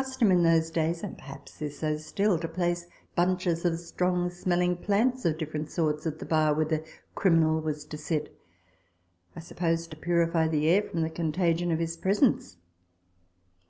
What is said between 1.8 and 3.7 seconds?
so still) to place bunches